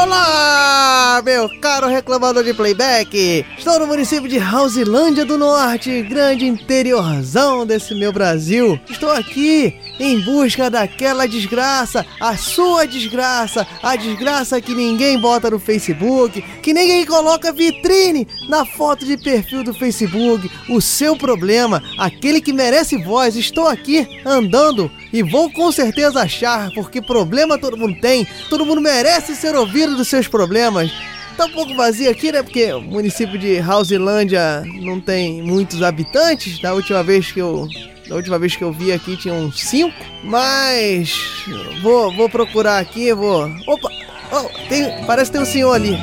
[0.08, 0.77] 啦
[1.24, 3.44] Meu caro reclamador de playback!
[3.58, 8.78] Estou no município de Hausilândia do Norte, grande interiorzão desse meu Brasil.
[8.88, 15.58] Estou aqui em busca daquela desgraça, a sua desgraça, a desgraça que ninguém bota no
[15.58, 20.48] Facebook, que ninguém coloca vitrine na foto de perfil do Facebook.
[20.68, 23.34] O seu problema, aquele que merece voz.
[23.34, 28.80] Estou aqui andando e vou com certeza achar, porque problema todo mundo tem, todo mundo
[28.80, 31.07] merece ser ouvido dos seus problemas.
[31.38, 32.42] Tá um pouco vazio aqui, né?
[32.42, 36.60] Porque o município de Hausilândia não tem muitos habitantes.
[36.60, 37.64] Da última vez que eu
[38.08, 41.44] da última vez que eu vi aqui tinha uns 5, mas
[41.80, 43.44] vou, vou procurar aqui, vou.
[43.68, 43.88] Opa!
[44.32, 45.96] Oh, tem, parece que tem um senhor ali.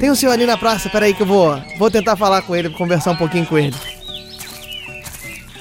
[0.00, 2.70] Tem um senhor ali na praça, peraí que eu vou, vou tentar falar com ele,
[2.70, 3.76] conversar um pouquinho com ele.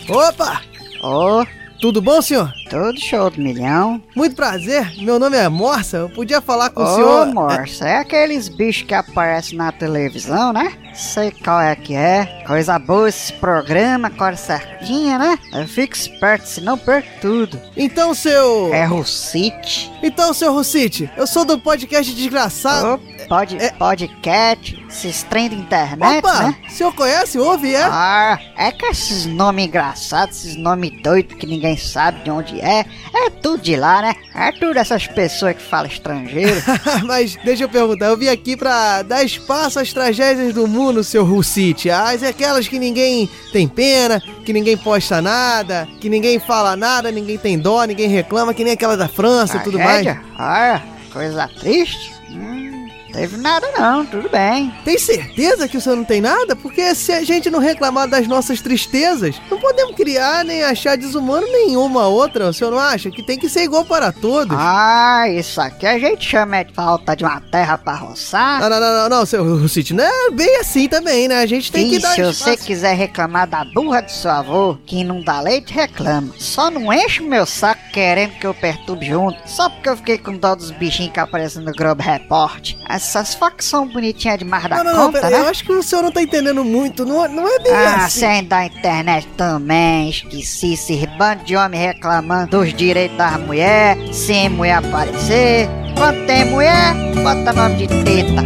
[0.09, 0.61] Opa!
[1.03, 1.45] Ô,
[1.79, 2.51] Tudo bom, senhor?
[2.69, 4.01] tudo show do milhão.
[4.15, 7.25] Muito prazer, meu nome é Morsa, eu podia falar com o Ô, senhor...
[7.27, 10.73] morsa, é aqueles bichos que aparecem na televisão, né?
[10.93, 12.43] Sei qual é que é.
[12.47, 15.37] Coisa boa esse programa, cor certinha, né?
[15.53, 17.61] Eu fico esperto, senão perco tudo.
[17.77, 18.73] Então, seu...
[18.73, 19.91] É Rucite.
[20.01, 22.99] Então, seu Rucite, eu sou do podcast Desgraçado...
[23.27, 26.55] Pode, É- podcast, esses trem da internet, Opa, né?
[26.67, 27.83] o senhor conhece, ouve, é?
[27.83, 32.85] Ah, é que esses nomes engraçados, esses nomes doidos que ninguém sabe de onde é,
[33.13, 34.15] é tudo de lá, né?
[34.33, 36.61] É tudo essas pessoas que falam estrangeiro.
[37.05, 41.25] Mas deixa eu perguntar, eu vim aqui pra dar espaço às tragédias do mundo, seu
[41.25, 41.89] Rucite.
[41.89, 47.37] As aquelas que ninguém tem pena, que ninguém posta nada, que ninguém fala nada, ninguém
[47.37, 50.07] tem dó, ninguém reclama, que nem aquela da França e tudo mais.
[50.37, 50.81] Ah,
[51.11, 52.13] coisa triste?
[52.29, 52.74] Hum,
[53.15, 54.73] teve nada não, tudo bem.
[54.83, 56.55] Tem certeza que o senhor não tem nada?
[56.55, 61.47] Porque se a gente não reclamar das nossas tristezas, não podemos criar nem achar desumano
[61.47, 62.49] nenhuma outra.
[62.49, 63.09] O senhor não acha?
[63.09, 64.55] Que tem que ser igual para todos.
[64.59, 68.59] Ah, isso aqui a gente chama de falta de uma terra pra roçar.
[68.59, 71.39] Não, não, não, não, não, seu Rucite, não é bem assim também, né?
[71.39, 74.77] A gente tem que E dar se você quiser reclamar da burra do seu avô,
[74.85, 76.33] que não dá leite, reclama.
[76.37, 80.17] Só não enche o meu saco querendo que eu perturbe junto, só porque eu fiquei
[80.17, 82.73] com dó dos bichinhos que aparecem no Globo Report.
[83.05, 85.43] Essas facções bonitinhas demais da Não, não, não, conta, pera, né?
[85.43, 87.05] eu acho que o senhor não tá entendendo muito.
[87.05, 88.19] Não, não é bem Ah, assim.
[88.21, 94.49] sem da internet também, esqueci esses bandos de homem reclamando dos direitos das mulheres, sem
[94.49, 95.69] mulher aparecer.
[95.95, 96.93] Quando tem mulher,
[97.23, 98.41] bota nome de teta.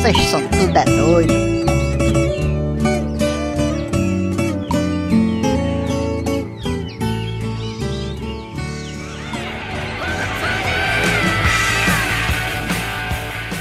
[0.00, 1.53] Vocês são tudo é doido.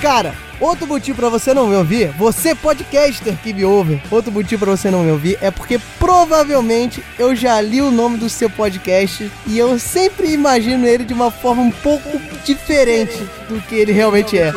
[0.04, 4.66] Cara, outro motivo pra você não me ouvir, você podcaster que me ouve, outro motivo
[4.66, 8.50] pra você não me ouvir é porque provavelmente eu já li o nome do seu
[8.50, 13.94] podcast e eu sempre imagino ele de uma forma um pouco diferente do que ele
[13.94, 14.52] realmente é.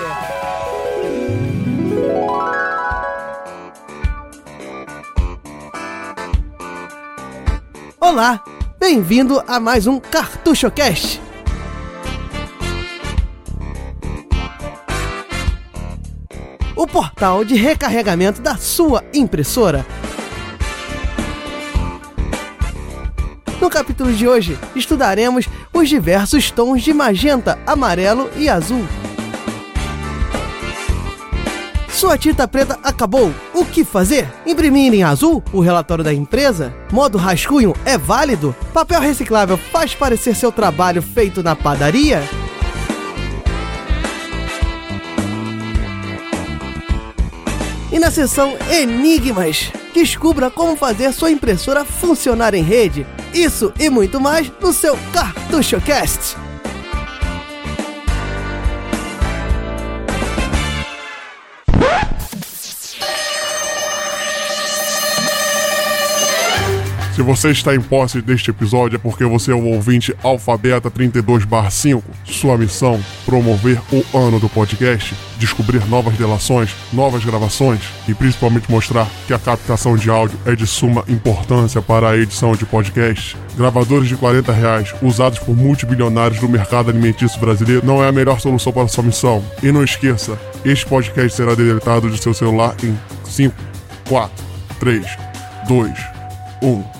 [8.01, 8.43] Olá,
[8.81, 11.26] bem-vindo a mais um Cartucho Cast.
[16.77, 19.85] O portal de recarregamento da sua impressora.
[23.61, 28.87] No capítulo de hoje, estudaremos os diversos tons de magenta, amarelo e azul.
[31.89, 33.33] Sua tinta preta acabou.
[33.55, 34.29] O que fazer?
[34.45, 36.75] Imprimir em azul o relatório da empresa?
[36.93, 38.55] Modo rascunho é válido?
[38.75, 42.23] Papel reciclável faz parecer seu trabalho feito na padaria?
[47.97, 53.07] E na seção Enigmas, descubra como fazer sua impressora funcionar em rede.
[53.33, 56.46] Isso e muito mais no seu CartuchoCast.
[67.17, 72.03] Se você está em posse deste episódio é porque você é o ouvinte Alfabeta 32/5.
[72.27, 79.09] Sua missão: promover o ano do podcast, descobrir novas delações, novas gravações e principalmente mostrar
[79.27, 83.35] que a captação de áudio é de suma importância para a edição de podcast.
[83.57, 88.39] Gravadores de 40 reais usados por multibilionários do mercado alimentício brasileiro não é a melhor
[88.41, 89.43] solução para sua missão.
[89.63, 92.95] E não esqueça, este podcast será deletado de seu celular em
[93.25, 93.55] 5,
[94.07, 94.45] 4,
[94.79, 95.07] 3,
[95.67, 95.93] 2,
[96.61, 96.96] 1.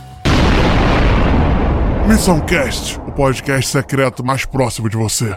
[2.09, 5.37] Missão Cast, o podcast secreto mais próximo de você.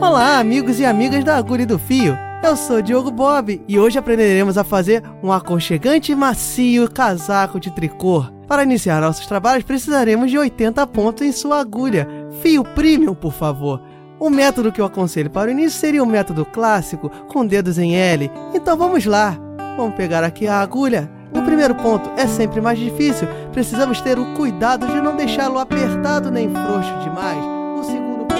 [0.00, 2.16] Olá, amigos e amigas da Agulha e do Fio.
[2.42, 7.70] Eu sou Diogo Bob e hoje aprenderemos a fazer um aconchegante e macio casaco de
[7.70, 8.24] tricô.
[8.48, 12.08] Para iniciar nossos trabalhos, precisaremos de 80 pontos em sua agulha.
[12.40, 13.82] Fio premium, por favor.
[14.18, 17.96] O método que eu aconselho para o início seria o método clássico, com dedos em
[17.96, 18.30] L.
[18.54, 19.38] Então vamos lá.
[19.76, 21.21] Vamos pegar aqui a agulha.
[21.42, 26.30] O primeiro ponto é sempre mais difícil, precisamos ter o cuidado de não deixá-lo apertado
[26.30, 27.44] nem frouxo demais.
[27.78, 28.38] O segundo ponto.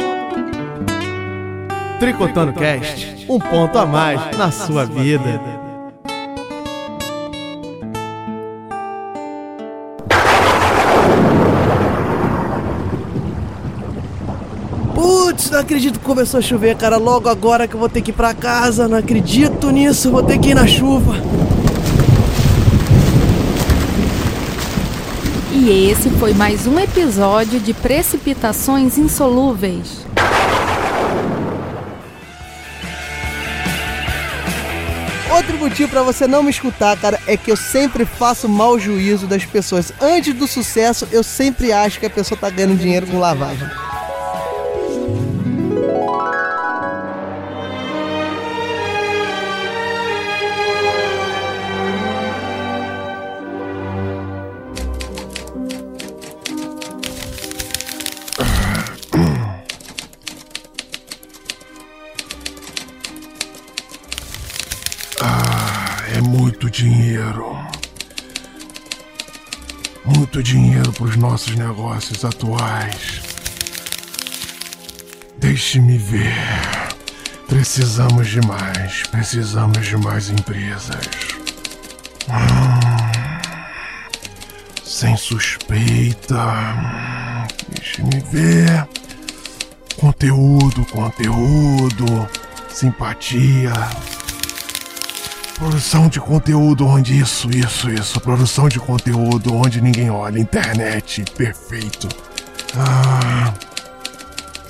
[1.98, 5.40] Tricotando Cast um ponto a mais na sua vida.
[14.94, 16.96] Putz, não acredito que começou a chover, cara.
[16.98, 18.86] Logo agora que eu vou ter que ir pra casa.
[18.86, 21.14] Não acredito nisso, vou ter que ir na chuva.
[25.64, 30.04] E esse foi mais um episódio de Precipitações Insolúveis.
[35.32, 39.28] Outro motivo para você não me escutar, cara, é que eu sempre faço mau juízo
[39.28, 39.92] das pessoas.
[40.00, 43.68] Antes do sucesso, eu sempre acho que a pessoa tá ganhando dinheiro com lavagem.
[66.62, 67.56] Muito dinheiro.
[70.04, 73.20] Muito dinheiro para os nossos negócios atuais.
[75.38, 76.32] Deixe-me ver.
[77.48, 79.02] Precisamos de mais.
[79.10, 81.08] Precisamos de mais empresas.
[82.28, 83.40] Hum,
[84.84, 86.46] sem suspeita.
[87.70, 88.86] Deixe-me ver.
[89.96, 92.28] Conteúdo, conteúdo.
[92.68, 93.72] Simpatia.
[95.54, 98.20] Produção de conteúdo onde isso, isso, isso.
[98.20, 100.38] Produção de conteúdo onde ninguém olha.
[100.38, 102.08] Internet, perfeito.
[102.76, 103.52] Ah,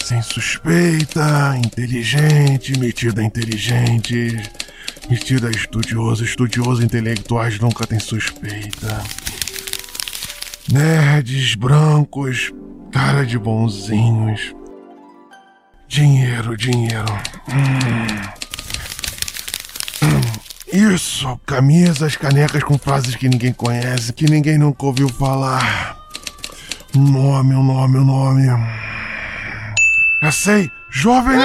[0.02, 4.36] sem suspeita, inteligente, metida inteligente,
[5.08, 9.02] metida estudioso, estudioso intelectuais nunca tem suspeita.
[10.70, 12.52] Nerds, brancos,
[12.90, 14.54] cara de bonzinhos.
[15.88, 17.12] Dinheiro, dinheiro.
[17.48, 18.41] Hum.
[20.72, 25.98] Isso, camisas, canecas com frases que ninguém conhece, que ninguém nunca ouviu falar.
[26.96, 28.46] Um nome, um nome, um nome.
[30.22, 31.44] Já sei, jovem.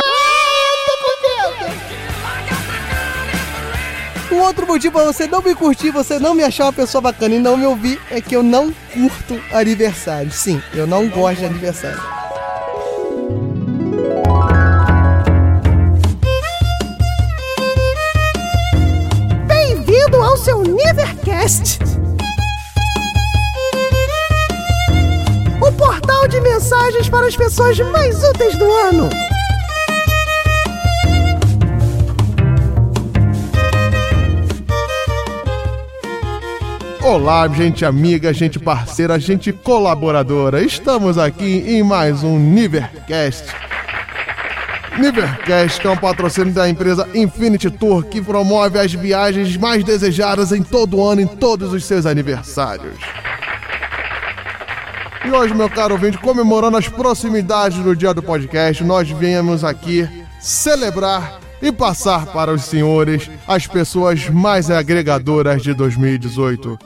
[4.32, 7.36] Um outro motivo pra você não me curtir, você não me achar uma pessoa bacana
[7.36, 10.32] e não me ouvir é que eu não curto aniversário.
[10.32, 12.01] Sim, eu não gosto de aniversário.
[20.97, 21.79] Seu Nevercast!
[25.61, 29.09] O portal de mensagens para as pessoas mais úteis do ano!
[37.03, 40.61] Olá, gente amiga, gente parceira, gente colaboradora.
[40.61, 43.66] Estamos aqui em mais um Nivercast.
[44.97, 50.63] Nivercast é um patrocínio da empresa Infinity Tour que promove as viagens mais desejadas em
[50.63, 52.95] todo ano, em todos os seus aniversários.
[55.23, 60.07] E hoje, meu caro ouvinte, comemorando as proximidades do dia do podcast, nós viemos aqui
[60.39, 66.77] celebrar e passar para os senhores as pessoas mais agregadoras de 2018.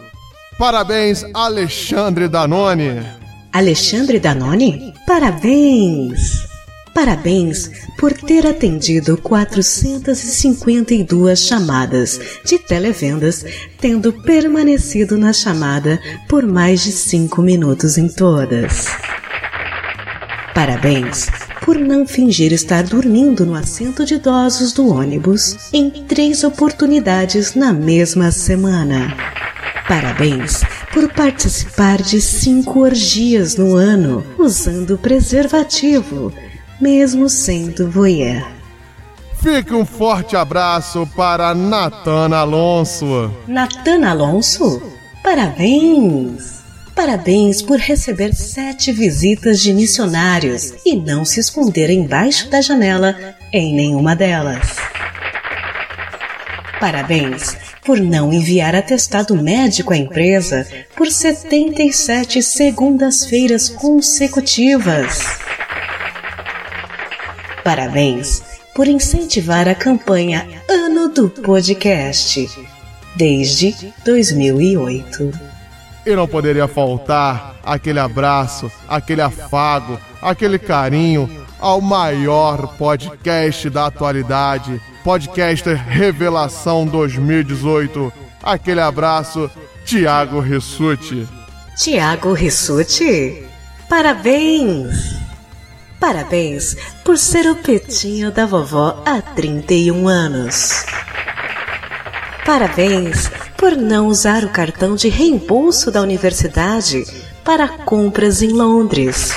[0.58, 3.06] Parabéns, Alexandre Danone!
[3.54, 6.51] Alexandre Danone, parabéns!
[6.94, 13.46] Parabéns por ter atendido 452 chamadas de televendas,
[13.80, 18.88] tendo permanecido na chamada por mais de 5 minutos em todas.
[20.54, 21.28] Parabéns
[21.64, 27.72] por não fingir estar dormindo no assento de idosos do ônibus em três oportunidades na
[27.72, 29.16] mesma semana.
[29.88, 30.62] Parabéns
[30.92, 36.34] por participar de cinco orgias no ano usando preservativo,
[36.82, 38.46] mesmo sendo voyeur.
[39.42, 43.32] Fique um forte abraço para Natana Alonso.
[43.48, 44.82] Natana Alonso,
[45.24, 46.62] parabéns!
[46.96, 53.16] Parabéns por receber sete visitas de missionários e não se esconder embaixo da janela
[53.52, 54.76] em nenhuma delas.
[56.80, 57.56] Parabéns
[57.86, 65.20] por não enviar atestado médico à empresa por 77 segundas-feiras consecutivas.
[67.64, 68.44] Parabéns
[68.76, 72.50] por incentivar a campanha Ano do Podcast
[73.16, 75.32] desde 2008.
[76.06, 84.82] E não poderia faltar aquele abraço, aquele afago, aquele carinho ao maior podcast da atualidade,
[85.04, 88.12] Podcaster Revelação 2018.
[88.42, 89.50] Aquele abraço,
[89.86, 91.28] Tiago Rissuti.
[91.78, 93.46] Tiago Rissuti,
[93.88, 95.21] parabéns!
[96.02, 96.76] Parabéns
[97.06, 100.84] por ser o petinho da vovó há 31 anos.
[102.44, 107.06] Parabéns por não usar o cartão de reembolso da universidade
[107.46, 109.32] para compras em Londres.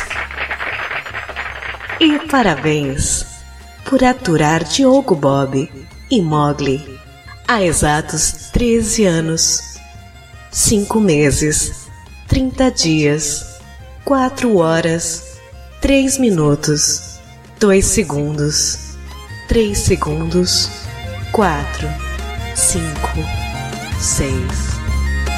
[2.00, 3.26] E parabéns
[3.84, 5.70] por aturar Diogo Bob
[6.10, 6.82] e Mogli
[7.46, 9.60] há exatos 13 anos,
[10.50, 11.88] 5 meses,
[12.26, 13.60] 30 dias,
[14.02, 15.33] 4 horas,
[15.84, 17.20] 3 minutos,
[17.60, 18.96] 2 segundos,
[19.48, 20.70] 3 segundos,
[21.30, 21.86] 4,
[22.54, 22.88] 5,
[24.00, 24.32] 6,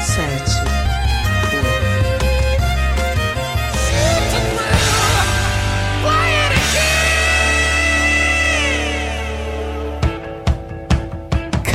[0.05, 0.51] 7.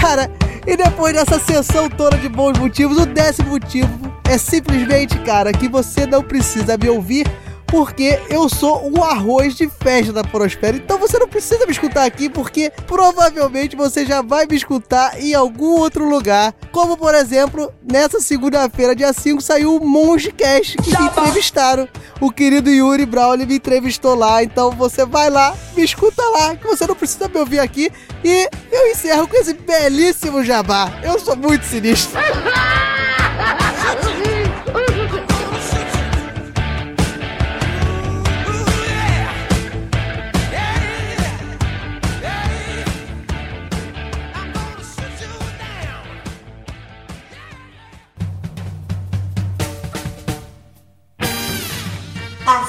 [0.01, 0.31] Cara,
[0.67, 5.69] e depois dessa sessão toda de bons motivos, o décimo motivo é simplesmente, cara, que
[5.69, 7.27] você não precisa me ouvir
[7.73, 10.77] porque eu sou um arroz de festa da Prospera.
[10.77, 15.33] Então você não precisa me escutar aqui, porque provavelmente você já vai me escutar em
[15.33, 16.53] algum outro lugar.
[16.71, 21.89] Como, por exemplo, nessa segunda-feira, dia 5, saiu o Mongecast, que me entrevistaram.
[22.21, 24.43] O querido Yuri Brown me entrevistou lá.
[24.43, 27.91] Então você vai lá, me escuta lá, que você não precisa me ouvir aqui.
[28.23, 30.93] E eu encerro com esse belíssimo jabá.
[31.03, 32.21] Eu sou muito sinistro.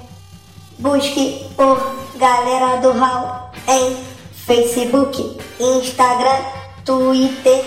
[0.78, 1.78] Busque por
[2.16, 3.96] Galera do Hall em
[4.34, 6.44] Facebook, Instagram,
[6.84, 7.64] Twitter